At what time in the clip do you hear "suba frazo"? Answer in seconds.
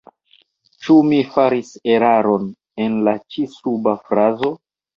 3.61-4.55